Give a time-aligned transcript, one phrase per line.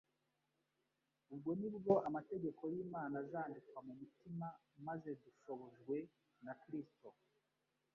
[1.33, 4.47] Ubwo nibwo amategeko y'Imana azandikwa mu mutima,
[4.85, 5.97] maze dushobojwe
[6.45, 7.09] na Kristo,